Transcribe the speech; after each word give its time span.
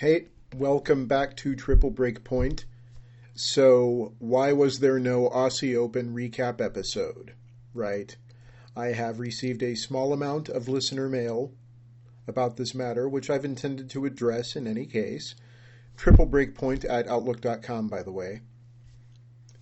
Hey, 0.00 0.28
welcome 0.56 1.04
back 1.04 1.36
to 1.36 1.54
Triple 1.54 1.90
Break 1.90 2.24
Point. 2.24 2.64
So, 3.34 4.14
why 4.18 4.50
was 4.50 4.78
there 4.78 4.98
no 4.98 5.28
Aussie 5.28 5.76
Open 5.76 6.14
recap 6.14 6.58
episode? 6.58 7.34
Right. 7.74 8.16
I 8.74 8.92
have 8.92 9.18
received 9.18 9.62
a 9.62 9.74
small 9.74 10.14
amount 10.14 10.48
of 10.48 10.70
listener 10.70 11.06
mail 11.10 11.52
about 12.26 12.56
this 12.56 12.74
matter, 12.74 13.10
which 13.10 13.28
I've 13.28 13.44
intended 13.44 13.90
to 13.90 14.06
address 14.06 14.56
in 14.56 14.66
any 14.66 14.86
case. 14.86 15.34
Triple 15.98 16.24
Break 16.24 16.54
Point 16.54 16.86
at 16.86 17.06
Outlook.com, 17.06 17.88
by 17.88 18.02
the 18.02 18.10
way. 18.10 18.40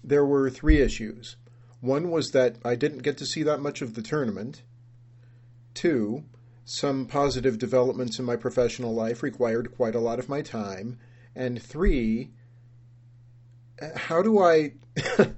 There 0.04 0.24
were 0.24 0.50
three 0.50 0.80
issues. 0.80 1.34
One 1.80 2.12
was 2.12 2.30
that 2.30 2.58
I 2.64 2.76
didn't 2.76 3.02
get 3.02 3.18
to 3.18 3.26
see 3.26 3.42
that 3.42 3.60
much 3.60 3.82
of 3.82 3.94
the 3.94 4.02
tournament. 4.02 4.62
Two, 5.74 6.22
some 6.70 7.06
positive 7.06 7.58
developments 7.58 8.18
in 8.18 8.26
my 8.26 8.36
professional 8.36 8.94
life 8.94 9.22
required 9.22 9.74
quite 9.74 9.94
a 9.94 10.00
lot 10.00 10.18
of 10.18 10.28
my 10.28 10.42
time. 10.42 10.98
And 11.34 11.62
three, 11.62 12.30
how 13.96 14.20
do 14.20 14.38
I. 14.38 14.74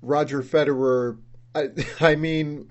Roger 0.00 0.42
Federer, 0.42 1.18
I, 1.54 1.68
I 2.00 2.16
mean, 2.16 2.70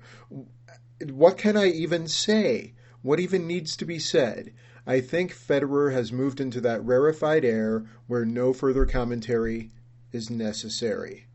what 1.08 1.38
can 1.38 1.56
I 1.56 1.66
even 1.66 2.08
say? 2.08 2.74
What 3.00 3.20
even 3.20 3.46
needs 3.46 3.76
to 3.76 3.84
be 3.84 4.00
said? 4.00 4.52
I 4.88 5.00
think 5.00 5.32
Federer 5.32 5.92
has 5.92 6.10
moved 6.10 6.40
into 6.40 6.60
that 6.62 6.84
rarefied 6.84 7.44
air 7.44 7.84
where 8.08 8.24
no 8.24 8.52
further 8.52 8.86
commentary 8.86 9.70
is 10.10 10.30
necessary. 10.30 11.26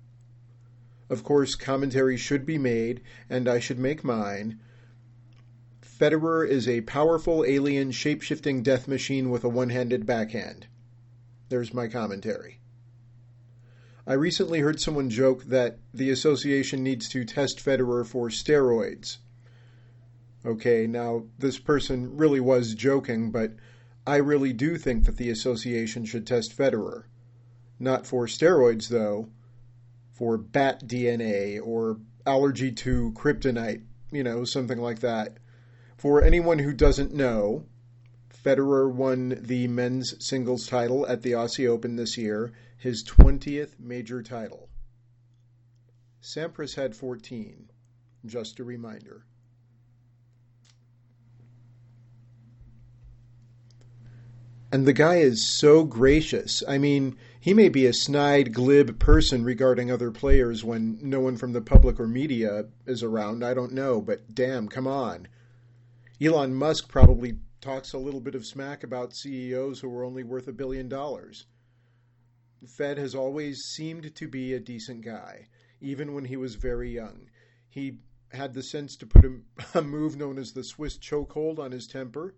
Of 1.09 1.23
course, 1.23 1.55
commentary 1.55 2.17
should 2.17 2.45
be 2.45 2.57
made, 2.57 3.01
and 3.29 3.47
I 3.47 3.59
should 3.59 3.79
make 3.79 4.03
mine. 4.03 4.59
Federer 6.01 6.47
is 6.47 6.67
a 6.67 6.81
powerful 6.81 7.45
alien 7.45 7.91
shape-shifting 7.91 8.63
death 8.63 8.87
machine 8.87 9.29
with 9.29 9.43
a 9.43 9.49
one-handed 9.49 10.03
backhand. 10.03 10.65
There's 11.49 11.75
my 11.75 11.87
commentary. 11.87 12.59
I 14.07 14.13
recently 14.13 14.61
heard 14.61 14.79
someone 14.79 15.11
joke 15.11 15.43
that 15.43 15.77
the 15.93 16.09
association 16.09 16.81
needs 16.81 17.07
to 17.09 17.23
test 17.23 17.63
Federer 17.63 18.03
for 18.03 18.29
steroids. 18.29 19.17
Okay, 20.43 20.87
now 20.87 21.25
this 21.37 21.59
person 21.59 22.17
really 22.17 22.39
was 22.39 22.73
joking, 22.73 23.29
but 23.29 23.53
I 24.07 24.15
really 24.15 24.53
do 24.53 24.79
think 24.79 25.05
that 25.05 25.17
the 25.17 25.29
association 25.29 26.05
should 26.05 26.25
test 26.25 26.57
Federer. 26.57 27.03
Not 27.77 28.07
for 28.07 28.25
steroids, 28.25 28.87
though, 28.87 29.29
for 30.11 30.39
bat 30.39 30.87
DNA 30.87 31.59
or 31.63 31.99
allergy 32.25 32.71
to 32.71 33.11
kryptonite, 33.11 33.83
you 34.11 34.23
know, 34.23 34.45
something 34.45 34.79
like 34.79 35.01
that. 35.01 35.37
For 36.01 36.23
anyone 36.23 36.57
who 36.57 36.73
doesn't 36.73 37.13
know, 37.13 37.67
Federer 38.33 38.91
won 38.91 39.37
the 39.39 39.67
men's 39.67 40.15
singles 40.25 40.65
title 40.65 41.05
at 41.05 41.21
the 41.21 41.33
Aussie 41.33 41.67
Open 41.67 41.95
this 41.95 42.17
year, 42.17 42.51
his 42.75 43.03
20th 43.03 43.79
major 43.79 44.23
title. 44.23 44.67
Sampras 46.19 46.73
had 46.73 46.95
14, 46.95 47.69
just 48.25 48.59
a 48.59 48.63
reminder. 48.63 49.27
And 54.71 54.87
the 54.87 54.93
guy 54.93 55.17
is 55.17 55.45
so 55.45 55.83
gracious. 55.83 56.63
I 56.67 56.79
mean, 56.79 57.15
he 57.39 57.53
may 57.53 57.69
be 57.69 57.85
a 57.85 57.93
snide, 57.93 58.55
glib 58.55 58.97
person 58.97 59.43
regarding 59.43 59.91
other 59.91 60.09
players 60.09 60.63
when 60.63 60.97
no 60.99 61.19
one 61.19 61.37
from 61.37 61.53
the 61.53 61.61
public 61.61 61.99
or 61.99 62.07
media 62.07 62.65
is 62.87 63.03
around. 63.03 63.45
I 63.45 63.53
don't 63.53 63.73
know, 63.73 64.01
but 64.01 64.33
damn, 64.33 64.67
come 64.67 64.87
on. 64.87 65.27
Elon 66.23 66.53
Musk 66.53 66.87
probably 66.87 67.39
talks 67.61 67.93
a 67.93 67.97
little 67.97 68.19
bit 68.19 68.35
of 68.35 68.45
smack 68.45 68.83
about 68.83 69.15
CEOs 69.15 69.79
who 69.79 69.91
are 69.91 70.03
only 70.03 70.23
worth 70.23 70.47
a 70.47 70.53
billion 70.53 70.87
dollars. 70.87 71.47
Fed 72.77 72.99
has 72.99 73.15
always 73.15 73.57
seemed 73.73 74.13
to 74.13 74.27
be 74.27 74.53
a 74.53 74.59
decent 74.59 75.03
guy, 75.03 75.47
even 75.79 76.13
when 76.13 76.25
he 76.25 76.37
was 76.37 76.53
very 76.53 76.91
young. 76.91 77.31
He 77.67 78.01
had 78.29 78.53
the 78.53 78.61
sense 78.61 78.95
to 78.97 79.07
put 79.07 79.25
a, 79.25 79.39
a 79.79 79.81
move 79.81 80.15
known 80.15 80.37
as 80.37 80.51
the 80.51 80.63
Swiss 80.63 80.95
chokehold 80.99 81.57
on 81.57 81.71
his 81.71 81.87
temper, 81.87 82.35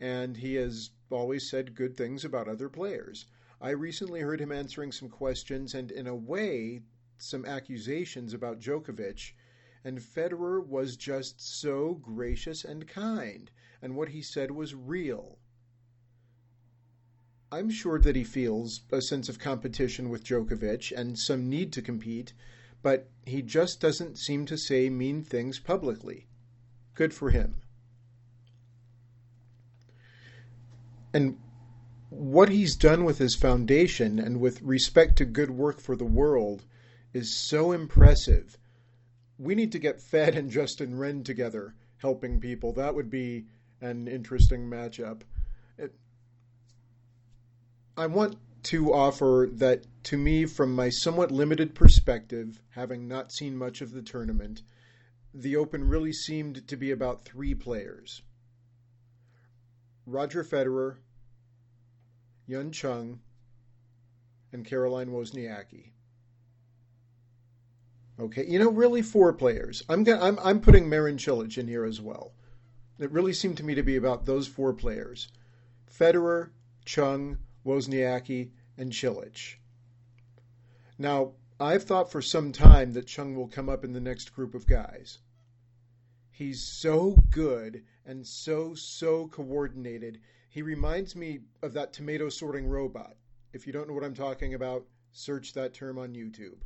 and 0.00 0.38
he 0.38 0.54
has 0.54 0.88
always 1.10 1.50
said 1.50 1.74
good 1.74 1.98
things 1.98 2.24
about 2.24 2.48
other 2.48 2.70
players. 2.70 3.26
I 3.60 3.70
recently 3.70 4.22
heard 4.22 4.40
him 4.40 4.52
answering 4.52 4.92
some 4.92 5.10
questions 5.10 5.74
and, 5.74 5.90
in 5.90 6.06
a 6.06 6.16
way, 6.16 6.80
some 7.18 7.44
accusations 7.44 8.32
about 8.32 8.58
Djokovic 8.58 9.32
and 9.84 9.98
Federer 9.98 10.64
was 10.64 10.96
just 10.96 11.40
so 11.40 11.94
gracious 11.94 12.64
and 12.64 12.86
kind, 12.86 13.50
and 13.80 13.96
what 13.96 14.10
he 14.10 14.20
said 14.20 14.50
was 14.50 14.74
real. 14.74 15.38
I'm 17.52 17.70
sure 17.70 17.98
that 17.98 18.14
he 18.14 18.22
feels 18.22 18.82
a 18.92 19.02
sense 19.02 19.28
of 19.28 19.38
competition 19.38 20.08
with 20.08 20.22
Djokovic 20.22 20.92
and 20.96 21.18
some 21.18 21.48
need 21.48 21.72
to 21.72 21.82
compete, 21.82 22.32
but 22.82 23.10
he 23.26 23.42
just 23.42 23.80
doesn't 23.80 24.18
seem 24.18 24.46
to 24.46 24.56
say 24.56 24.88
mean 24.88 25.24
things 25.24 25.58
publicly. 25.58 26.28
Good 26.94 27.12
for 27.12 27.30
him. 27.30 27.62
And 31.12 31.38
what 32.10 32.50
he's 32.50 32.76
done 32.76 33.04
with 33.04 33.18
his 33.18 33.34
foundation 33.34 34.18
and 34.18 34.40
with 34.40 34.62
respect 34.62 35.16
to 35.16 35.24
good 35.24 35.50
work 35.50 35.80
for 35.80 35.96
the 35.96 36.04
world 36.04 36.64
is 37.12 37.34
so 37.34 37.72
impressive 37.72 38.58
we 39.40 39.54
need 39.54 39.72
to 39.72 39.78
get 39.78 40.02
Fed 40.02 40.36
and 40.36 40.50
Justin 40.50 40.98
Wren 40.98 41.24
together 41.24 41.74
helping 41.96 42.40
people. 42.40 42.74
That 42.74 42.94
would 42.94 43.08
be 43.08 43.46
an 43.80 44.06
interesting 44.06 44.68
matchup. 44.68 45.22
It, 45.78 45.94
I 47.96 48.06
want 48.06 48.36
to 48.64 48.92
offer 48.92 49.48
that 49.52 49.86
to 50.04 50.18
me, 50.18 50.44
from 50.44 50.74
my 50.74 50.90
somewhat 50.90 51.30
limited 51.30 51.74
perspective, 51.74 52.60
having 52.70 53.08
not 53.08 53.32
seen 53.32 53.56
much 53.56 53.80
of 53.80 53.92
the 53.92 54.02
tournament, 54.02 54.60
the 55.32 55.56
Open 55.56 55.88
really 55.88 56.12
seemed 56.12 56.68
to 56.68 56.76
be 56.76 56.90
about 56.90 57.24
three 57.24 57.54
players 57.54 58.20
Roger 60.04 60.44
Federer, 60.44 60.96
Hyeon 62.46 62.72
Chung, 62.72 63.20
and 64.52 64.66
Caroline 64.66 65.08
Wozniacki. 65.08 65.92
Okay, 68.20 68.44
you 68.46 68.58
know, 68.58 68.70
really 68.70 69.00
four 69.00 69.32
players. 69.32 69.82
I'm 69.88 70.04
gonna, 70.04 70.22
I'm 70.22 70.38
I'm 70.40 70.60
putting 70.60 70.90
Marin 70.90 71.16
Cilic 71.16 71.56
in 71.56 71.66
here 71.66 71.86
as 71.86 72.02
well. 72.02 72.34
It 72.98 73.10
really 73.10 73.32
seemed 73.32 73.56
to 73.56 73.64
me 73.64 73.74
to 73.74 73.82
be 73.82 73.96
about 73.96 74.26
those 74.26 74.46
four 74.46 74.74
players: 74.74 75.28
Federer, 75.90 76.50
Chung, 76.84 77.38
Wozniacki, 77.64 78.50
and 78.76 78.92
Cilic. 78.92 79.54
Now, 80.98 81.32
I've 81.58 81.84
thought 81.84 82.12
for 82.12 82.20
some 82.20 82.52
time 82.52 82.92
that 82.92 83.06
Chung 83.06 83.34
will 83.34 83.48
come 83.48 83.70
up 83.70 83.84
in 83.84 83.94
the 83.94 84.00
next 84.00 84.34
group 84.34 84.54
of 84.54 84.66
guys. 84.66 85.20
He's 86.30 86.62
so 86.62 87.16
good 87.30 87.84
and 88.04 88.26
so 88.26 88.74
so 88.74 89.28
coordinated. 89.28 90.20
He 90.50 90.60
reminds 90.60 91.16
me 91.16 91.40
of 91.62 91.72
that 91.72 91.94
tomato 91.94 92.28
sorting 92.28 92.66
robot. 92.66 93.16
If 93.54 93.66
you 93.66 93.72
don't 93.72 93.88
know 93.88 93.94
what 93.94 94.04
I'm 94.04 94.12
talking 94.12 94.52
about, 94.52 94.84
search 95.12 95.54
that 95.54 95.72
term 95.72 95.96
on 95.96 96.12
YouTube. 96.12 96.58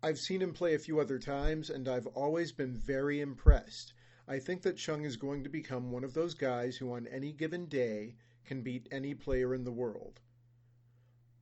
I've 0.00 0.20
seen 0.20 0.40
him 0.40 0.52
play 0.52 0.74
a 0.74 0.78
few 0.78 1.00
other 1.00 1.18
times, 1.18 1.70
and 1.70 1.88
I've 1.88 2.06
always 2.06 2.52
been 2.52 2.76
very 2.76 3.20
impressed. 3.20 3.94
I 4.28 4.38
think 4.38 4.62
that 4.62 4.76
Chung 4.76 5.04
is 5.04 5.16
going 5.16 5.42
to 5.42 5.50
become 5.50 5.90
one 5.90 6.04
of 6.04 6.14
those 6.14 6.34
guys 6.34 6.76
who, 6.76 6.92
on 6.92 7.08
any 7.08 7.32
given 7.32 7.66
day, 7.66 8.14
can 8.44 8.62
beat 8.62 8.86
any 8.92 9.12
player 9.12 9.52
in 9.54 9.64
the 9.64 9.72
world. 9.72 10.20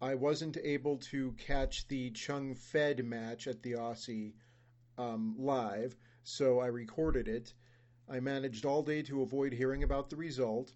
I 0.00 0.14
wasn't 0.14 0.56
able 0.56 0.97
to 1.11 1.32
catch 1.32 1.87
the 1.88 2.11
Chung 2.12 2.55
Fed 2.55 3.05
match 3.05 3.47
at 3.47 3.62
the 3.62 3.73
Aussie 3.73 4.32
um, 4.97 5.35
live, 5.38 5.94
so 6.23 6.59
I 6.59 6.69
recorded 6.69 7.29
it. 7.29 7.52
I 8.09 8.20
managed 8.20 8.64
all 8.64 8.82
day 8.82 9.02
to 9.02 9.20
avoid 9.20 9.52
hearing 9.52 9.82
about 9.82 10.09
the 10.09 10.17
result, 10.17 10.73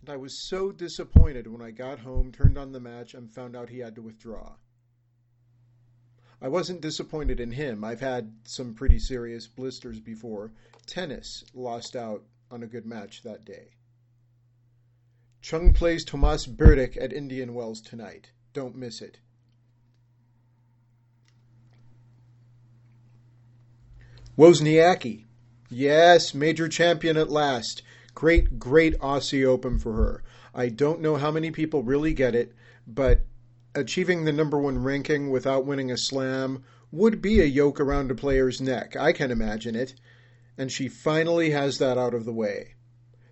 and 0.00 0.10
I 0.10 0.16
was 0.16 0.48
so 0.48 0.70
disappointed 0.70 1.48
when 1.48 1.60
I 1.60 1.72
got 1.72 1.98
home, 1.98 2.30
turned 2.30 2.56
on 2.56 2.70
the 2.70 2.78
match, 2.78 3.14
and 3.14 3.28
found 3.28 3.56
out 3.56 3.68
he 3.68 3.80
had 3.80 3.96
to 3.96 4.02
withdraw. 4.02 4.54
I 6.40 6.48
wasn't 6.48 6.80
disappointed 6.82 7.40
in 7.40 7.52
him. 7.52 7.82
I've 7.82 8.00
had 8.00 8.32
some 8.44 8.74
pretty 8.74 8.98
serious 8.98 9.46
blisters 9.46 10.00
before. 10.00 10.52
Tennis 10.86 11.44
lost 11.54 11.96
out 11.96 12.24
on 12.50 12.62
a 12.62 12.66
good 12.66 12.86
match 12.86 13.22
that 13.22 13.44
day. 13.44 13.70
Chung 15.40 15.72
plays 15.72 16.04
Tomas 16.04 16.46
Berdych 16.46 16.96
at 17.00 17.12
Indian 17.12 17.54
Wells 17.54 17.80
tonight. 17.80 18.30
Don't 18.52 18.76
miss 18.76 19.00
it. 19.00 19.18
Wozniacki. 24.36 25.24
Yes, 25.70 26.34
major 26.34 26.68
champion 26.68 27.16
at 27.16 27.30
last. 27.30 27.82
Great, 28.14 28.58
great 28.58 28.98
Aussie 28.98 29.44
Open 29.44 29.78
for 29.78 29.94
her. 29.94 30.22
I 30.54 30.68
don't 30.68 31.00
know 31.00 31.16
how 31.16 31.30
many 31.30 31.50
people 31.50 31.82
really 31.82 32.12
get 32.12 32.34
it, 32.34 32.52
but 32.86 33.24
achieving 33.76 34.24
the 34.24 34.32
number 34.32 34.58
one 34.58 34.82
ranking 34.82 35.30
without 35.30 35.66
winning 35.66 35.90
a 35.90 35.96
slam 35.96 36.64
would 36.90 37.20
be 37.20 37.40
a 37.40 37.44
yoke 37.44 37.78
around 37.78 38.10
a 38.10 38.14
player's 38.14 38.60
neck. 38.60 38.96
I 38.96 39.12
can 39.12 39.30
imagine 39.30 39.76
it. 39.76 39.94
And 40.56 40.72
she 40.72 40.88
finally 40.88 41.50
has 41.50 41.78
that 41.78 41.98
out 41.98 42.14
of 42.14 42.24
the 42.24 42.32
way. 42.32 42.74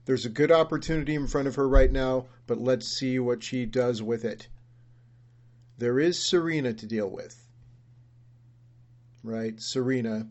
There's 0.05 0.27
a 0.27 0.31
good 0.31 0.53
opportunity 0.53 1.15
in 1.15 1.27
front 1.27 1.49
of 1.49 1.55
her 1.55 1.67
right 1.67 1.91
now, 1.91 2.27
but 2.47 2.61
let's 2.61 2.87
see 2.87 3.19
what 3.19 3.43
she 3.43 3.65
does 3.65 4.03
with 4.03 4.25
it. 4.25 4.49
There 5.79 5.99
is 5.99 6.23
Serena 6.23 6.75
to 6.75 6.87
deal 6.87 7.09
with. 7.09 7.49
Right? 9.23 9.59
Serena, 9.61 10.29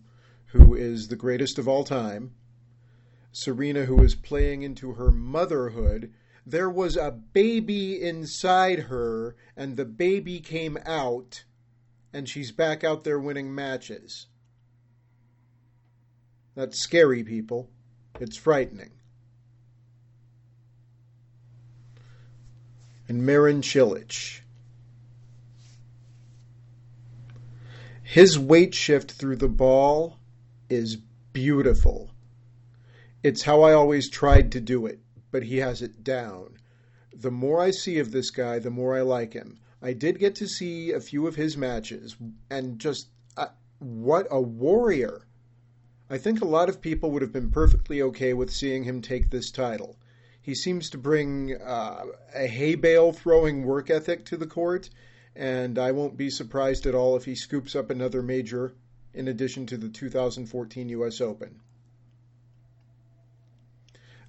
who 0.47 0.75
is 0.75 1.07
the 1.07 1.15
greatest 1.15 1.57
of 1.57 1.67
all 1.67 1.83
time. 1.83 2.35
Serena, 3.31 3.85
who 3.85 4.03
is 4.03 4.13
playing 4.13 4.61
into 4.61 4.93
her 4.93 5.09
motherhood. 5.09 6.13
There 6.45 6.69
was 6.69 6.97
a 6.97 7.11
baby 7.11 8.01
inside 8.01 8.79
her, 8.79 9.35
and 9.55 9.77
the 9.77 9.85
baby 9.85 10.39
came 10.39 10.77
out, 10.85 11.45
and 12.11 12.27
she's 12.27 12.51
back 12.51 12.83
out 12.83 13.03
there 13.03 13.19
winning 13.19 13.53
matches. 13.55 14.27
That's 16.55 16.77
scary, 16.77 17.23
people. 17.23 17.69
It's 18.19 18.37
frightening. 18.37 18.91
And 23.07 23.25
Marin 23.25 23.61
Cilic. 23.61 24.41
His 28.03 28.37
weight 28.37 28.75
shift 28.75 29.11
through 29.11 29.37
the 29.37 29.47
ball 29.47 30.19
is 30.69 30.97
beautiful. 31.31 32.11
It's 33.23 33.43
how 33.43 33.61
I 33.61 33.73
always 33.73 34.09
tried 34.09 34.51
to 34.51 34.59
do 34.59 34.85
it, 34.85 34.99
but 35.33 35.43
he 35.43 35.57
has 35.57 35.81
it 35.81 36.03
down. 36.03 36.59
The 37.11 37.31
more 37.31 37.59
I 37.59 37.71
see 37.71 37.97
of 37.97 38.11
this 38.11 38.29
guy, 38.29 38.59
the 38.59 38.69
more 38.69 38.95
I 38.95 39.01
like 39.01 39.33
him. 39.33 39.57
I 39.81 39.91
did 39.91 40.19
get 40.19 40.35
to 40.35 40.47
see 40.47 40.91
a 40.91 40.99
few 40.99 41.25
of 41.25 41.35
his 41.35 41.57
matches, 41.57 42.15
and 42.51 42.77
just 42.77 43.07
uh, 43.35 43.47
what 43.79 44.27
a 44.29 44.39
warrior! 44.39 45.25
I 46.07 46.19
think 46.19 46.39
a 46.39 46.45
lot 46.45 46.69
of 46.69 46.81
people 46.81 47.09
would 47.09 47.23
have 47.23 47.33
been 47.33 47.49
perfectly 47.49 47.99
okay 48.03 48.35
with 48.35 48.51
seeing 48.51 48.83
him 48.83 49.01
take 49.01 49.31
this 49.31 49.49
title. 49.49 49.97
He 50.39 50.53
seems 50.53 50.87
to 50.91 50.99
bring 50.99 51.59
uh, 51.59 52.05
a 52.35 52.45
hay 52.45 52.75
bale 52.75 53.11
throwing 53.11 53.63
work 53.63 53.89
ethic 53.89 54.25
to 54.25 54.37
the 54.37 54.45
court, 54.45 54.91
and 55.35 55.79
I 55.79 55.93
won't 55.93 56.15
be 56.15 56.29
surprised 56.29 56.85
at 56.85 56.93
all 56.93 57.15
if 57.15 57.25
he 57.25 57.33
scoops 57.33 57.75
up 57.75 57.89
another 57.89 58.21
major 58.21 58.75
in 59.15 59.27
addition 59.27 59.65
to 59.65 59.77
the 59.77 59.89
2014 59.89 60.89
U.S. 60.89 61.19
Open. 61.19 61.59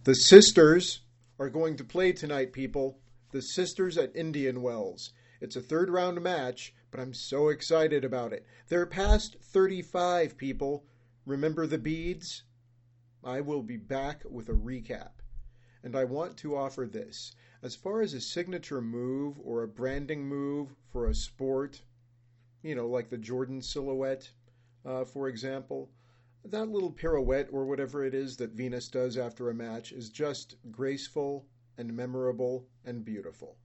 The 0.05 0.15
sisters 0.15 1.01
are 1.39 1.49
going 1.49 1.77
to 1.77 1.83
play 1.85 2.12
tonight, 2.12 2.53
people. 2.53 3.01
The 3.31 3.41
sisters 3.41 3.97
at 3.97 4.15
Indian 4.15 4.61
Wells. 4.61 5.15
It's 5.41 5.56
a 5.56 5.62
third 5.62 5.89
round 5.89 6.21
match, 6.21 6.75
but 6.91 7.01
I'm 7.01 7.15
so 7.15 7.49
excited 7.49 8.05
about 8.05 8.35
it. 8.35 8.45
They're 8.69 8.85
past 8.85 9.37
35, 9.41 10.37
people. 10.37 10.85
Remember 11.25 11.67
the 11.67 11.79
beads? 11.79 12.43
I 13.25 13.41
will 13.41 13.62
be 13.62 13.79
back 13.79 14.25
with 14.29 14.51
a 14.51 14.53
recap. 14.53 15.12
And 15.83 15.97
I 15.97 16.05
want 16.05 16.37
to 16.39 16.55
offer 16.55 16.85
this. 16.85 17.35
As 17.62 17.75
far 17.75 18.03
as 18.03 18.12
a 18.12 18.21
signature 18.21 18.83
move 18.83 19.41
or 19.43 19.62
a 19.62 19.69
branding 19.69 20.29
move 20.29 20.75
for 20.93 21.06
a 21.06 21.15
sport, 21.15 21.81
you 22.62 22.75
know, 22.75 22.89
like 22.89 23.09
the 23.09 23.17
Jordan 23.17 23.62
silhouette, 23.62 24.31
uh, 24.85 25.06
for 25.06 25.29
example, 25.29 25.91
that 26.44 26.69
little 26.69 26.91
pirouette 26.91 27.49
or 27.52 27.64
whatever 27.64 28.05
it 28.05 28.14
is 28.14 28.37
that 28.37 28.50
Venus 28.50 28.88
does 28.88 29.17
after 29.17 29.49
a 29.49 29.55
match 29.55 29.93
is 29.93 30.11
just 30.11 30.56
graceful 30.70 31.46
and 31.79 31.93
memorable 31.93 32.67
and 32.85 33.05
beautiful. 33.05 33.56